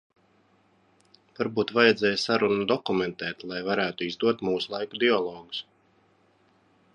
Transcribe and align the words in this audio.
Varbūt 1.39 1.73
vajadzēja 1.79 2.21
sarunu 2.21 2.65
dokumentēt, 2.71 3.45
lai 3.51 3.61
varētu 3.69 4.09
izdot 4.13 4.43
mūslaiku 4.49 5.03
dialogus. 5.05 5.63